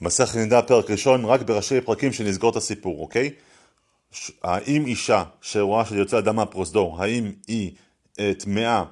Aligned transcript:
מסכת 0.00 0.36
נידה 0.36 0.62
פרק 0.62 0.90
ראשון, 0.90 1.24
רק 1.24 1.42
בראשי 1.42 1.80
פרקים 1.80 2.12
שנסגור 2.12 2.50
את 2.50 2.56
הסיפור, 2.56 3.00
אוקיי? 3.00 3.30
האם 4.42 4.86
אישה 4.86 5.24
שרואה 5.40 5.84
שיוצא 5.84 6.18
אדם 6.18 6.36
מהפרוזדור, 6.36 7.02
האם 7.02 7.32
היא 7.46 7.72
אה, 8.20 8.32
טמאה 8.38 8.84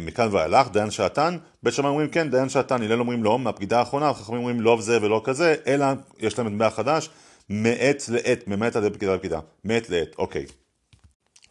מכאן 0.00 0.28
ואילך, 0.30 0.68
דיין 0.72 0.90
שעתן? 0.90 1.36
בית 1.62 1.74
שמאי 1.74 1.88
אומרים 1.88 2.08
כן, 2.08 2.30
דיין 2.30 2.48
שעתן, 2.48 2.82
הלל 2.82 3.00
אומרים 3.00 3.24
לא, 3.24 3.38
מהפקידה 3.38 3.78
האחרונה, 3.78 4.14
חכמים 4.14 4.38
אומרים 4.38 4.60
לא 4.60 4.78
זה 4.80 4.98
ולא 5.02 5.20
כזה, 5.24 5.54
אלא 5.66 5.86
יש 6.18 6.38
להם 6.38 6.54
מטבע 6.54 6.70
חדש, 6.70 7.10
מעת 7.48 8.08
לעת, 8.08 8.48
ממעט 8.48 8.76
עד 8.76 8.94
פקידה 8.94 9.14
לפקידה, 9.14 9.40
מעת 9.64 9.90
לעת, 9.90 10.14
אוקיי. 10.18 10.46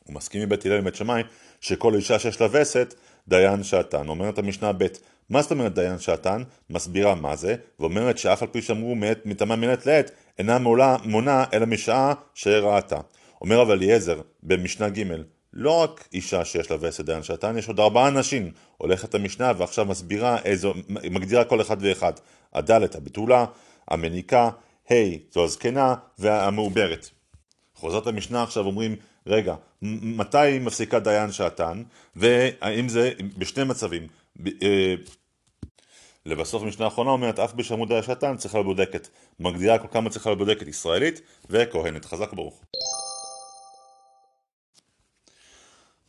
הוא 0.03 0.15
מסכים 0.15 0.41
מבית 0.41 0.65
הלל 0.65 0.77
לבית 0.77 0.95
שמאי 0.95 1.23
שכל 1.61 1.95
אישה 1.95 2.19
שיש 2.19 2.41
לה 2.41 2.47
וסת, 2.51 2.93
דיין 3.27 3.63
שעתן. 3.63 4.07
אומרת 4.07 4.37
המשנה 4.37 4.73
ב' 4.73 4.85
מה 5.29 5.41
זאת 5.41 5.51
אומרת 5.51 5.73
דיין 5.73 5.99
שעתן? 5.99 6.43
מסבירה 6.69 7.15
מה 7.15 7.35
זה, 7.35 7.55
ואומרת 7.79 8.17
שאף 8.17 8.41
על 8.41 8.47
פי 8.47 8.61
שאמרו 8.61 8.95
מעת 8.95 9.25
מטמא 9.25 9.55
מעת 9.55 9.85
לעת, 9.85 10.11
אינה 10.39 10.59
מולה, 10.59 10.97
מונה 11.03 11.45
אלא 11.53 11.65
משעה 11.65 12.13
שראתה. 12.33 12.99
אומר 13.41 13.61
אבל 13.61 13.71
אליעזר 13.71 14.21
במשנה 14.43 14.89
ג' 14.89 15.03
לא 15.53 15.71
רק 15.71 16.07
אישה 16.13 16.45
שיש 16.45 16.71
לה 16.71 16.77
וסת 16.79 17.05
דיין 17.05 17.23
שעתן, 17.23 17.57
יש 17.57 17.67
עוד 17.67 17.79
ארבעה 17.79 18.09
נשים. 18.09 18.51
הולכת 18.77 19.15
המשנה 19.15 19.51
ועכשיו 19.57 19.85
מסבירה 19.85 20.37
איזו, 20.45 20.73
מגדירה 20.89 21.43
כל 21.43 21.61
אחד 21.61 21.77
ואחד. 21.79 22.13
הדלת 22.53 22.95
הבתולה, 22.95 23.45
המניקה, 23.87 24.49
ה' 24.91 24.95
זו 25.31 25.43
הזקנה 25.43 25.95
והמעוברת. 26.19 27.09
חוזרת 27.75 28.07
המשנה 28.07 28.43
עכשיו 28.43 28.65
אומרים, 28.65 28.95
רגע, 29.27 29.55
מתי 29.81 30.59
מפסיקה 30.61 30.99
דיין 30.99 31.31
שעתן, 31.31 31.83
והאם 32.15 32.89
זה 32.89 33.11
בשני 33.37 33.63
מצבים. 33.63 34.07
אה, 34.63 34.95
לבסוף 36.25 36.63
המשנה 36.63 36.85
האחרונה 36.85 37.11
אומרת, 37.11 37.39
אף 37.39 37.53
בשעמוד 37.53 37.87
דיין 37.87 38.03
שעתן 38.03 38.37
צריכה 38.37 38.57
להיות 38.57 38.65
בודקת. 38.65 39.07
מגדירה 39.39 39.79
כל 39.79 39.87
כמה 39.91 40.09
צריכה 40.09 40.29
להיות 40.29 40.39
בודקת, 40.39 40.67
ישראלית 40.67 41.21
וכהנת. 41.49 42.05
חזק 42.05 42.33
וברוך. 42.33 42.61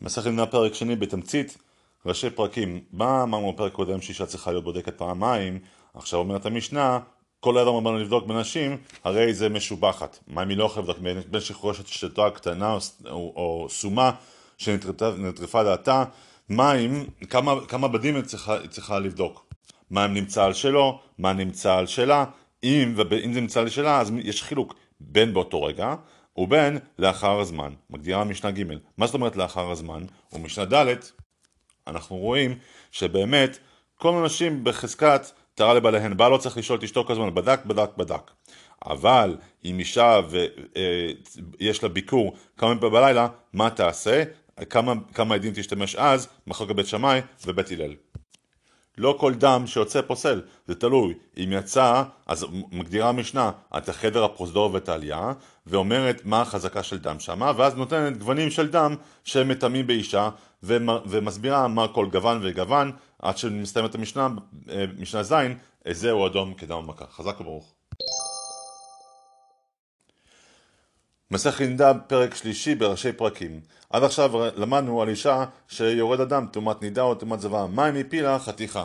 מסכת 0.00 0.27
מן 0.27 0.38
הפרק 0.38 0.74
שני 0.74 0.97
בתמצית, 0.97 1.58
ראשי 2.06 2.30
פרקים. 2.30 2.80
מה 2.92 3.22
אמרנו 3.22 3.52
בפרק 3.52 3.72
קודם 3.72 4.00
שאישה 4.00 4.27
צריכה 4.27 4.50
להיות 4.50 4.64
בודקת 4.64 4.98
פעמיים, 4.98 5.58
עכשיו 5.94 6.19
אומרת 6.20 6.47
המשנה, 6.47 6.98
כל 7.41 7.58
אדם 7.58 7.74
אמרנו 7.74 7.98
לבדוק 7.98 8.27
בנשים, 8.27 8.77
הרי 9.04 9.34
זה 9.34 9.48
משובחת. 9.48 10.19
מה 10.27 10.42
אם 10.42 10.48
היא 10.48 10.58
לא 10.58 10.64
יכולה 10.64 10.82
לבדוק 10.82 10.98
בין, 11.30 11.41
שחורשת 11.41 11.86
שתו 11.86 12.27
הקטנה 12.27 12.72
או, 12.72 12.78
או, 13.06 13.32
או 13.36 13.66
סומה 13.70 14.10
שנטרפה 14.58 15.64
דעתה, 15.64 16.04
מים, 16.48 17.06
כמה, 17.30 17.55
כמה 17.69 17.89
בדים 17.89 18.16
היא 18.16 18.25
צריכה, 18.25 18.69
צריכה 18.69 18.98
לבדוק. 18.98 19.47
מה 19.91 20.05
אם 20.05 20.14
נמצא 20.14 20.44
על 20.44 20.53
שלו, 20.53 21.00
מה 21.19 21.33
נמצא 21.33 21.75
על 21.75 21.86
שלה, 21.86 22.25
אם, 22.64 22.94
ואם 22.97 23.33
זה 23.33 23.41
נמצא 23.41 23.61
על 23.61 23.69
שלה 23.69 24.00
אז 24.00 24.12
יש 24.19 24.42
חילוק 24.42 24.75
בין 25.00 25.34
באותו 25.34 25.62
רגע 25.62 25.94
ובין 26.36 26.78
לאחר 26.98 27.41
הזמן. 27.41 27.72
מגדירה 27.91 28.25
משנה 28.25 28.50
ג' 28.50 28.62
מה 28.98 29.06
זאת 29.06 29.14
אומרת 29.14 29.36
לאחר 29.36 29.70
הזמן? 29.70 30.05
ומשנה 30.33 30.64
ד' 30.64 30.94
אנחנו 31.86 32.16
רואים 32.16 32.58
שבאמת 32.91 33.58
כל 33.98 34.14
הנשים 34.14 34.64
בחזקת 34.64 35.31
טהרה 35.55 35.75
לבעליהן, 35.75 36.16
בעל 36.16 36.33
לא 36.33 36.36
צריך 36.36 36.56
לשאול 36.56 36.78
את 36.78 36.84
אשתו 36.84 37.05
כל 37.05 37.12
הזמן, 37.12 37.34
בדק, 37.34 37.64
בדק, 37.64 37.91
בדק. 37.97 38.31
אבל 38.86 39.36
אם 39.64 39.78
אישה 39.78 40.20
ויש 41.58 41.83
לה 41.83 41.88
ביקור 41.88 42.36
כמה 42.56 42.75
פעמים 42.77 42.92
בלילה, 42.94 43.28
מה 43.53 43.70
תעשה? 43.70 44.22
כמה, 44.64 44.92
כמה 45.14 45.34
עדים 45.34 45.52
תשתמש 45.54 45.96
אז? 45.96 46.28
מחלוקת 46.46 46.74
בית 46.74 46.86
שמאי 46.86 47.20
ובית 47.46 47.70
הלל. 47.70 47.94
לא 48.98 49.16
כל 49.20 49.34
דם 49.34 49.62
שיוצא 49.66 50.00
פוסל, 50.02 50.42
זה 50.66 50.74
תלוי. 50.74 51.14
אם 51.36 51.52
יצא, 51.52 52.02
אז 52.26 52.46
מגדירה 52.72 53.08
המשנה 53.08 53.50
את 53.76 53.88
החדר 53.88 54.24
הפרוזדור 54.24 54.70
ואת 54.72 54.88
העלייה, 54.88 55.32
ואומרת 55.66 56.20
מה 56.24 56.40
החזקה 56.40 56.82
של 56.82 56.98
דם 56.98 57.20
שמה, 57.20 57.52
ואז 57.56 57.74
נותנת 57.74 58.18
גוונים 58.18 58.50
של 58.50 58.68
דם 58.68 58.94
שהם 59.25 59.48
מטמאים 59.48 59.86
באישה, 59.86 60.28
ומ- 60.62 60.88
ומסבירה 61.06 61.69
מה 61.69 61.88
כל 61.88 62.08
גוון 62.12 62.41
וגוון, 62.42 62.92
עד 63.22 63.38
שמסתיימת 63.38 63.94
המשנה, 63.94 64.28
אה, 64.70 64.84
משנה 64.98 65.22
ז', 65.22 65.34
זהו 65.91 66.26
אדום 66.26 66.54
כדם 66.54 66.76
המכה. 66.76 67.04
חזק 67.10 67.41
וברוך. 67.41 67.75
מסכת 71.31 71.60
נידה 71.60 71.94
פרק 71.94 72.34
שלישי 72.34 72.75
בראשי 72.75 73.12
פרקים. 73.12 73.60
עד 73.91 74.04
עכשיו 74.04 74.31
למדנו 74.56 75.03
על 75.03 75.09
אישה 75.09 75.44
שיורד 75.69 76.20
אדם 76.20 76.47
טומאת 76.47 76.82
נידה 76.82 77.03
או 77.03 77.14
טומאת 77.14 77.41
זוועה. 77.41 77.66
מה 77.66 77.88
אם 77.88 77.97
הפילה 77.97 78.38
חתיכה 78.38 78.84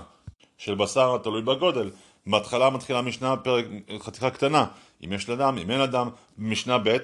של 0.57 0.75
בשר 0.75 1.17
תלוי 1.17 1.41
בגודל. 1.41 1.91
בהתחלה 2.27 2.69
מתחילה 2.69 3.01
משנה 3.01 3.37
פרק 3.37 3.65
חתיכה 3.99 4.29
קטנה. 4.29 4.65
אם 5.05 5.13
יש 5.13 5.29
לה 5.29 5.35
דם, 5.35 5.57
אם 5.61 5.71
אין 5.71 5.79
לה 5.79 5.87
דם. 5.87 6.09
משנה 6.37 6.77
ב' 6.77 6.97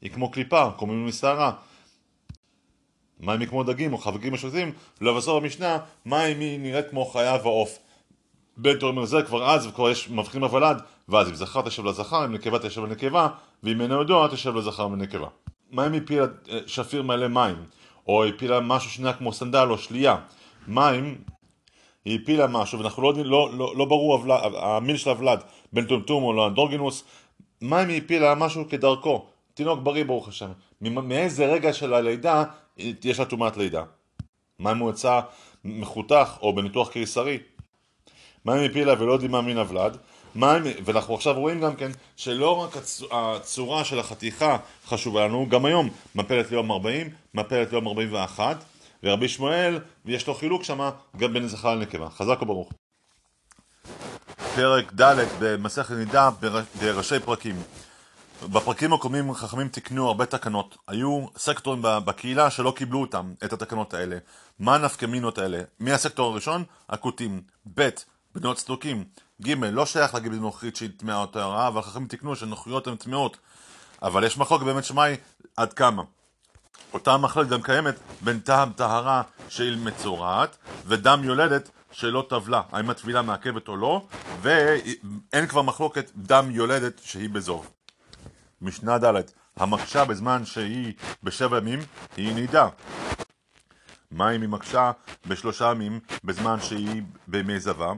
היא 0.00 0.10
כמו 0.10 0.30
קליפה, 0.30 0.70
קוראים 0.76 1.06
משערה. 1.06 1.52
מה 3.20 3.34
אם 3.34 3.40
היא 3.40 3.48
כמו 3.48 3.62
דגים 3.64 3.92
או 3.92 3.98
חבקים 3.98 4.32
משוטים? 4.32 4.72
ולבסוף 5.00 5.42
המשנה, 5.42 5.78
מה 6.04 6.26
אם 6.26 6.40
היא 6.40 6.60
נראית 6.60 6.90
כמו 6.90 7.04
חיה 7.04 7.36
ועוף. 7.42 7.78
בית 8.56 8.82
אומרים 8.82 9.02
לזה 9.02 9.22
כבר 9.22 9.50
אז, 9.50 9.66
וכבר 9.66 9.90
יש 9.90 10.10
מבחינים 10.10 10.48
בוולד, 10.48 10.82
ואז 11.08 11.28
אם 11.28 11.34
זכר 11.34 11.62
תשב 11.62 11.84
לזכר, 11.84 12.24
אם 12.24 12.32
נקבה 12.32 12.58
תשב 12.58 12.84
לנקבה, 12.84 13.28
ואם 13.62 13.80
אינו 13.80 14.02
ידוע 14.02 14.28
תשב 14.28 14.56
לזכר 14.56 14.86
ולנקבה. 14.86 15.28
מה 15.70 15.86
אם 15.86 15.94
הפילה 15.94 16.26
אה, 16.50 16.58
שפיר 16.66 17.02
מלא 17.02 17.28
מים, 17.28 17.56
או 18.06 18.24
הפילה 18.24 18.60
משהו 18.60 18.90
שנראה 18.90 19.12
כמו 19.12 19.32
סנדל 19.32 19.66
או 19.70 19.78
שלייה? 19.78 20.16
מים, 20.68 21.18
היא 22.04 22.18
הפילה 22.22 22.46
משהו, 22.46 22.78
ואנחנו 22.78 23.02
לא 23.02 23.08
יודעים, 23.08 23.26
לא, 23.26 23.50
לא, 23.52 23.76
לא 23.76 23.84
ברור 23.84 24.14
הוולד, 24.14 24.40
המין 24.56 24.96
של 24.96 25.10
הוולד, 25.10 25.40
בין 25.72 25.84
טומטום 25.84 26.22
או 26.24 26.32
לא 26.32 26.46
אנדורגינוס, 26.46 27.04
מה 27.60 27.82
אם 27.82 27.88
היא 27.88 28.02
הפילה 28.02 28.34
משהו 28.34 28.68
כדרכו? 28.68 29.26
תינוק 29.54 29.80
בריא 29.82 30.04
ברוך 30.04 30.28
השם. 30.28 30.50
מאיזה 30.80 31.46
רגע 31.46 31.72
של 31.72 31.94
הלידה 31.94 32.44
יש 32.76 33.18
לה 33.18 33.24
טומאת 33.24 33.56
לידה? 33.56 33.82
מה 34.58 34.72
אם 34.72 34.78
הוא 34.78 34.90
יצא 34.90 35.20
מחותך 35.64 36.38
או 36.42 36.54
בניתוח 36.54 36.90
קיסרי? 36.90 37.38
מה 38.46 38.54
אם 38.58 38.70
הפילה 38.70 38.94
ולא 39.02 39.12
יודעים 39.12 39.30
מה 39.30 39.40
מין 39.40 39.58
הוולד? 39.58 39.96
מה 40.34 40.56
אם, 40.56 40.62
ואנחנו 40.84 41.14
עכשיו 41.14 41.34
רואים 41.34 41.60
גם 41.60 41.76
כן 41.76 41.90
שלא 42.16 42.56
רק 42.62 42.76
הצ, 42.76 43.02
הצורה 43.10 43.84
של 43.84 43.98
החתיכה 43.98 44.56
חשובה 44.86 45.24
לנו, 45.24 45.46
גם 45.48 45.64
היום 45.64 45.88
מפלת 46.14 46.50
ליום 46.50 46.70
40, 46.72 47.10
מפלת 47.34 47.72
ליום 47.72 47.86
41, 47.86 48.64
ורבי 49.02 49.28
שמואל, 49.28 49.78
יש 50.04 50.26
לו 50.26 50.34
חילוק 50.34 50.64
שמה 50.64 50.90
גם 51.16 51.32
בין 51.32 51.48
זכר 51.48 51.74
לנקבה. 51.74 52.10
חזק 52.10 52.42
וברוך. 52.42 52.72
פרק 54.56 54.92
ד' 55.00 55.14
במסכת 55.40 55.90
נידה 55.94 56.30
בר- 56.40 56.62
בראשי 56.80 57.20
פרקים. 57.20 57.62
בפרקים 58.42 58.92
הקודמים 58.92 59.34
חכמים 59.34 59.68
תיקנו 59.68 60.08
הרבה 60.08 60.26
תקנות. 60.26 60.76
היו 60.88 61.26
סקטורים 61.36 61.80
בקהילה 61.82 62.50
שלא 62.50 62.72
קיבלו 62.76 63.00
אותם, 63.00 63.32
את 63.44 63.52
התקנות 63.52 63.94
האלה. 63.94 64.16
מה 64.58 64.78
נפקמינות 64.78 65.38
האלה? 65.38 65.60
מי 65.80 65.92
הסקטור 65.92 66.32
הראשון? 66.32 66.64
הכותים. 66.88 67.40
ב' 67.74 67.88
בנות 68.36 68.56
צדוקים. 68.56 69.04
ג' 69.42 69.64
לא 69.64 69.86
שייך 69.86 70.14
להגיד 70.14 70.32
בנוכרית 70.32 70.76
שהיא 70.76 70.90
טמאה 70.96 71.16
או 71.16 71.26
טהרה, 71.26 71.68
אבל 71.68 71.82
חכמים 71.82 72.08
תיקנו 72.08 72.36
שנוכריות 72.36 72.86
הן 72.86 72.96
טמאות. 72.96 73.36
אבל 74.02 74.24
יש 74.24 74.38
מחלוקת 74.38 74.64
באמת 74.64 74.84
שמאי 74.84 75.16
עד 75.56 75.72
כמה. 75.72 76.02
אותה 76.92 77.16
מחלוקת 77.16 77.50
גם 77.50 77.62
קיימת 77.62 77.94
בין 78.20 78.40
טעם 78.40 78.72
טהרה 78.72 79.22
שהיא 79.48 79.76
מצורעת 79.76 80.56
ודם 80.86 81.20
יולדת 81.24 81.70
שלא 81.92 82.26
טבלה, 82.28 82.62
האם 82.72 82.90
הטבילה 82.90 83.22
מעכבת 83.22 83.68
או 83.68 83.76
לא, 83.76 84.06
ואין 84.40 85.46
כבר 85.48 85.62
מחלוקת 85.62 86.10
דם 86.16 86.50
יולדת 86.50 87.00
שהיא 87.04 87.30
בזוב. 87.30 87.70
משנה 88.62 88.98
ד' 88.98 89.22
המקשה 89.56 90.04
בזמן 90.04 90.44
שהיא 90.44 90.94
בשבע 91.22 91.58
ימים 91.58 91.78
היא 92.16 92.34
נידה. 92.34 92.68
מה 94.10 94.30
אם 94.30 94.40
היא 94.40 94.48
מקשה 94.48 94.92
בשלושה 95.26 95.70
ימים 95.70 96.00
בזמן 96.24 96.60
שהיא 96.60 97.02
בימי 97.26 97.60
זבה? 97.60 97.92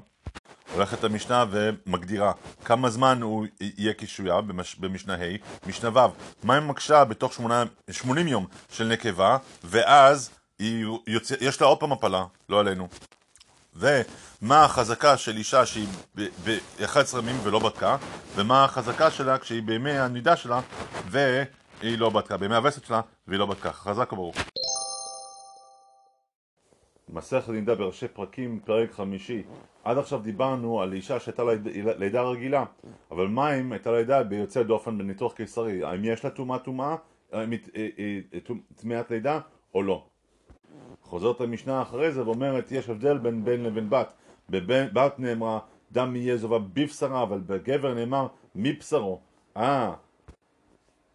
הולכת 0.78 1.04
המשנה 1.04 1.44
ומגדירה 1.50 2.32
כמה 2.64 2.90
זמן 2.90 3.22
הוא 3.22 3.46
יהיה 3.60 3.92
קישויה 3.92 4.40
במש... 4.40 4.74
במשנה 4.74 5.14
ה', 5.14 5.68
משנה 5.68 5.90
ו', 5.94 6.10
מה 6.42 6.58
אם 6.58 6.68
מקשה 6.68 7.04
בתוך 7.04 7.32
שמונה... 7.32 7.64
80 7.90 8.28
יום 8.28 8.46
של 8.72 8.84
נקבה, 8.84 9.36
ואז 9.64 10.30
היא 10.58 10.86
יוצא... 11.06 11.34
יש 11.40 11.60
לה 11.60 11.66
עוד 11.66 11.80
פעם 11.80 11.92
הפלה, 11.92 12.24
לא 12.48 12.60
עלינו. 12.60 12.88
ומה 13.76 14.64
החזקה 14.64 15.16
של 15.16 15.36
אישה 15.36 15.66
שהיא 15.66 15.88
ב-11 16.16 17.18
ימים 17.18 17.40
ולא 17.42 17.58
בדקה, 17.58 17.96
ומה 18.34 18.64
החזקה 18.64 19.10
שלה 19.10 19.38
כשהיא 19.38 19.62
בימי 19.62 19.98
הנידה 19.98 20.36
שלה 20.36 20.60
והיא 21.10 21.98
לא 21.98 22.10
בדקה, 22.10 22.36
בימי 22.36 22.56
הווסת 22.56 22.84
שלה 22.84 23.00
והיא 23.28 23.38
לא 23.38 23.46
בדקה. 23.46 23.72
חזק 23.72 24.12
וברוך. 24.12 24.36
מסכת 27.12 27.48
נידה 27.48 27.74
בראשי 27.74 28.08
פרקים, 28.08 28.60
פרק 28.64 28.92
חמישי. 28.92 29.42
עד 29.84 29.98
עכשיו 29.98 30.18
דיברנו 30.20 30.80
על 30.82 30.92
אישה 30.92 31.20
שהייתה 31.20 31.44
לה 31.44 31.52
לידה 31.98 32.22
רגילה, 32.22 32.64
אבל 33.10 33.26
מה 33.28 33.54
אם 33.60 33.72
הייתה 33.72 33.92
לידה 33.92 34.22
ביוצא 34.22 34.62
דופן 34.62 34.98
בניתוח 34.98 35.32
קיסרי? 35.32 35.84
האם 35.84 36.04
יש 36.04 36.24
לה 36.24 36.30
טומאה 36.30 36.58
טומאה, 36.58 36.96
האם 37.32 37.50
היא- 37.50 37.60
היא- 37.74 38.22
היא 38.32 38.40
טמאת 38.76 39.10
לידה 39.10 39.40
או 39.74 39.82
לא? 39.82 40.04
חוזרת 41.02 41.40
המשנה 41.40 41.82
אחרי 41.82 42.12
זה 42.12 42.26
ואומרת 42.26 42.72
יש 42.72 42.88
הבדל 42.88 43.18
בין 43.18 43.44
בן 43.44 43.60
לבין 43.60 43.90
בת. 43.90 44.12
בבת 44.50 45.18
נאמרה 45.18 45.58
דם 45.92 46.16
יהיה 46.16 46.36
זובה 46.36 46.58
בבשרה, 46.58 47.22
אבל 47.22 47.40
בגבר 47.46 47.94
נאמר 47.94 48.26
מבשרו. 48.54 49.20
אה, 49.56 49.92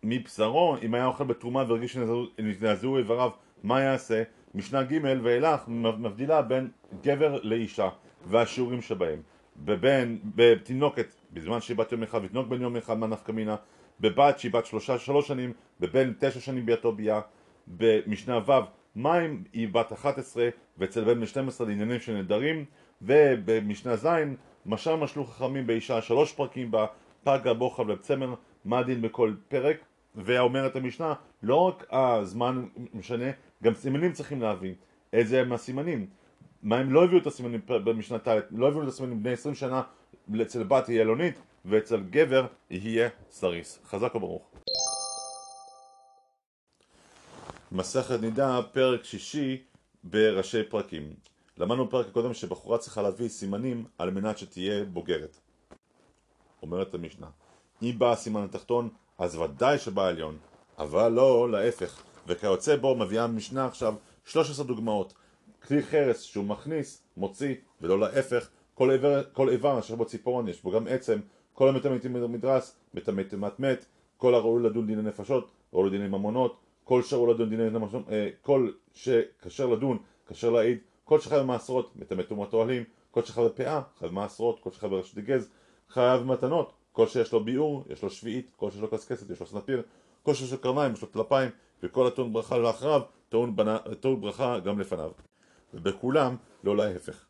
מבשרו, 0.04 0.76
אם 0.84 0.94
היה 0.94 1.06
אוכל 1.06 1.24
בתרומה 1.24 1.64
והרגיש 1.68 1.94
שנזעזעו 1.94 2.98
איבריו, 2.98 3.30
מה 3.64 3.82
יעשה? 3.82 4.24
משנה 4.56 4.84
ג' 4.84 5.00
ואילך 5.24 5.62
מבדילה 5.68 6.42
בין 6.42 6.70
גבר 7.04 7.40
לאישה 7.44 7.90
והשיעורים 8.28 8.82
שבהם. 8.82 9.22
בבן, 9.58 10.18
בתינוקת, 10.36 11.14
בזמן 11.34 11.62
שהיא 11.62 11.78
בת 11.78 11.92
יום 11.92 12.04
אחד, 12.04 12.20
ותינוק 12.24 12.48
בן 12.48 12.62
יום 12.62 12.78
אחד, 12.78 12.98
מה 12.98 13.08
מינה? 13.32 13.56
בבת 14.00 14.40
שהיא 14.40 14.52
בת 14.52 14.66
שלושה, 14.66 14.98
שלוש 15.00 15.28
שנים, 15.28 15.54
בבן 15.80 16.14
תשע 16.20 16.40
שנים 16.40 16.66
ביתו 16.66 16.92
ביה, 16.92 17.22
במשנה 17.68 18.38
ו' 18.38 18.52
מים 18.96 19.44
היא 19.54 19.68
בת 19.72 19.92
11 19.92 20.50
ואצל 20.78 21.04
בן 21.04 21.20
בן 21.20 21.26
12 21.26 21.68
לעניינים 21.68 22.00
של 22.00 22.14
נדרים 22.14 22.66
ובמשנה 23.02 23.96
ז' 23.96 24.08
משל 24.66 24.96
משלו 24.96 25.26
חכמים 25.26 25.68
באישה 25.68 26.02
שלוש 26.02 26.34
פרקים 26.34 26.72
בה 26.72 26.86
פגה 27.24 27.54
בוחב 27.54 27.90
לבצמר 27.90 28.34
מה 28.66 28.80
הדין 28.80 29.02
בכל 29.02 29.34
פרק 29.48 29.78
ואומרת 30.16 30.76
המשנה 30.76 31.14
לא 31.44 31.56
רק 31.56 31.86
הזמן 31.92 32.66
משנה 32.94 33.26
גם 33.64 33.74
סימנים 33.74 34.14
צריכים 34.14 34.42
להביא 34.42 34.74
איזה 35.14 35.42
הם 35.42 35.54
הסימנים 35.54 36.08
מה 36.64 36.78
הם 36.78 36.94
לא 36.94 37.04
הביאו 37.04 37.22
את 37.22 37.28
הסימנים 37.28 37.62
במשנה 37.66 38.20
ט' 38.20 38.28
לא 38.52 38.68
הביאו 38.68 38.84
את 38.84 38.88
הסימנים 38.88 39.24
בני 39.24 39.32
20 39.32 39.56
שנה 39.56 39.82
אצל 40.42 40.64
בת 40.64 40.88
היא 40.88 41.02
אלונית 41.02 41.40
ואצל 41.66 42.04
גבר 42.10 42.46
יהיה 42.70 43.10
סריס 43.30 43.80
חזק 43.86 44.16
וברוך 44.16 44.54
מסכת 47.74 48.22
נידה, 48.22 48.60
פרק 48.74 49.04
שישי 49.04 49.64
בראשי 50.04 50.64
פרקים. 50.64 51.14
למדנו 51.58 51.86
בפרק 51.86 52.08
הקודם 52.08 52.34
שבחורה 52.34 52.78
צריכה 52.78 53.02
להביא 53.02 53.30
סימנים 53.30 53.86
על 53.98 54.12
מנת 54.12 54.38
שתהיה 54.38 54.86
בוגרת. 54.86 55.38
אומרת 56.62 56.94
המשנה. 56.94 57.28
אם 57.82 57.96
בא 57.98 58.12
הסימן 58.12 58.44
התחתון, 58.44 58.90
אז 59.24 59.36
ודאי 59.36 59.78
שבא 59.78 60.02
העליון, 60.02 60.38
אבל 60.80 61.12
לא 61.12 61.52
להפך. 61.52 62.04
וכיוצא 62.28 62.76
בו 62.76 62.96
מביאה 62.96 63.24
המשנה 63.24 63.66
עכשיו 63.66 63.96
13 64.26 64.66
דוגמאות. 64.66 65.14
כלי 65.68 65.84
חרס 65.84 66.22
שהוא 66.22 66.46
מכניס, 66.46 67.04
מוציא, 67.18 67.56
ולא 67.82 68.00
להפך. 68.00 68.50
כל 68.74 68.92
איבר, 68.92 69.24
כל 69.34 69.50
איבר 69.50 69.80
אשר 69.80 69.96
בו 69.96 70.06
ציפורון 70.06 70.48
יש 70.48 70.64
בו 70.64 70.72
גם 70.72 70.88
עצם, 70.88 71.20
כל 71.54 71.70
המטמא 71.70 72.28
מדרס, 72.28 72.76
מטמא 72.94 73.24
טמאת 73.24 73.60
מת, 73.60 73.86
כל 74.18 74.36
הראוי 74.36 74.64
לדון 74.64 74.88
דיני 74.88 75.02
נפשות, 75.02 75.52
ראוי 75.74 75.90
לדיני 75.90 76.08
ממונות, 76.08 76.58
כל 76.84 77.04
שאור 77.04 77.28
לדון 77.28 77.50
דיני 77.50 77.70
נמשום, 77.70 78.04
אה, 78.10 78.30
כל 78.42 78.72
שכשר 78.94 79.66
לדון, 79.68 79.98
כשר 80.28 80.50
להעיד, 80.50 80.78
כל 81.04 81.20
שחייב 81.20 81.42
במעשרות, 81.42 81.92
מטמא 81.96 82.22
תרומת 82.22 82.54
אוהלים, 82.54 82.84
כל 83.12 83.24
שחייב 83.24 83.48
בפאה, 83.48 83.82
חייב 84.00 84.12
במעשרות, 84.12 84.60
כל 84.60 84.72
שחייב 84.72 84.92
ברשת 84.92 85.18
גז, 85.18 85.50
חייב 85.90 86.22
במתנות, 86.22 86.74
כל 86.94 87.08
שיש 87.08 87.34
לו 87.34 87.44
ביאור, 87.44 87.84
יש 87.90 88.04
לו 88.04 88.10
שביעית, 88.10 88.52
כל 88.56 88.72
שיש 88.72 88.82
לו 88.82 88.88
קסקסת, 88.88 89.30
יש 89.30 89.40
לו 89.40 89.46
סנפיר, 89.46 89.82
כל 90.24 90.34
שיש 90.34 90.52
לו 90.52 90.58
קרניים, 90.58 90.94
יש 90.94 91.02
לו 91.02 91.08
טלפיים, 91.08 91.50
וכל 91.84 92.08
הטעון 92.08 92.34
ברכה 92.34 92.58
לאחריו, 92.58 93.02
טעון, 93.30 93.56
בנה, 93.56 93.78
טעון 94.00 94.22
ברכה 94.22 94.60
גם 94.60 94.80
לפניו. 94.80 95.12
ובכולם, 95.74 96.36
לא 96.64 96.78
להפך. 96.78 97.26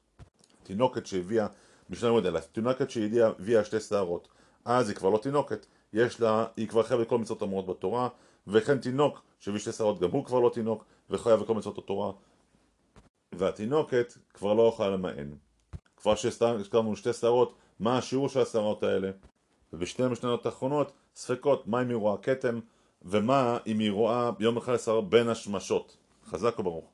תינוקת 0.63 1.05
שהביאה, 1.05 1.47
משנה 1.89 2.11
מודלה, 2.11 2.41
תינוקת 2.41 2.89
שהביאה 2.89 3.63
שתי 3.63 3.79
שערות, 3.79 4.27
אז 4.65 4.89
היא 4.89 4.97
כבר 4.97 5.09
לא 5.09 5.17
תינוקת, 5.17 5.65
יש 5.93 6.21
לה, 6.21 6.45
היא 6.57 6.67
כבר 6.67 6.83
חייבת 6.83 7.09
כל 7.09 7.17
מצוות 7.17 7.43
אמורות 7.43 7.67
בתורה, 7.67 8.09
וכן 8.47 8.77
תינוק 8.77 9.21
שהביא 9.39 9.59
שתי 9.59 9.71
שערות 9.71 9.99
גם 9.99 10.11
הוא 10.11 10.25
כבר 10.25 10.39
לא 10.39 10.49
תינוק 10.53 10.85
וחייב 11.09 11.39
בכל 11.39 11.53
מצוות 11.53 11.77
התורה. 11.77 12.11
והתינוקת 13.35 14.13
כבר 14.33 14.53
לא 14.53 14.71
יכולה 14.73 14.89
למען. 14.89 15.35
כבר 15.97 16.15
שהזכרנו 16.15 16.95
שתי 16.95 17.13
שערות 17.13 17.55
מה 17.79 17.97
השיעור 17.97 18.29
של 18.29 18.39
השערות 18.39 18.83
האלה 18.83 19.11
ובשתי 19.73 20.03
המשניות 20.03 20.45
האחרונות 20.45 20.91
ספקות 21.15 21.67
מה 21.67 21.81
אם 21.81 21.89
היא 21.89 21.95
רואה 21.95 22.17
כתם 22.17 22.59
ומה 23.01 23.57
אם 23.67 23.79
היא 23.79 23.91
רואה 23.91 24.29
יום 24.39 24.57
אחד 24.57 24.77
שער 24.77 25.01
בין 25.01 25.29
השמשות. 25.29 25.97
חזק 26.25 26.59
וברוך 26.59 26.92